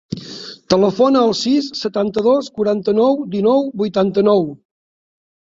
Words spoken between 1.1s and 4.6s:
al sis, setanta-dos, quaranta-nou, dinou, vuitanta-nou.